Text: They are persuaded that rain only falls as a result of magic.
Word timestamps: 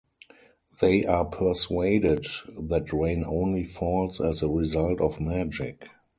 They 0.79 1.05
are 1.05 1.25
persuaded 1.25 2.25
that 2.59 2.91
rain 2.91 3.23
only 3.23 3.63
falls 3.63 4.19
as 4.19 4.41
a 4.41 4.49
result 4.49 4.99
of 4.99 5.21
magic. 5.21 5.89